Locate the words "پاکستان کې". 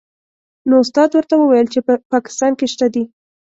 2.13-2.65